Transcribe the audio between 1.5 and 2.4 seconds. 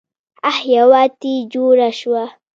جوړه شوه.